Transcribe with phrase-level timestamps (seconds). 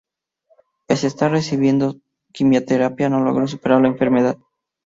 [0.87, 1.87] Pese a estar recibiendo
[2.35, 4.39] quimioterapia no logró superar la enfermedad.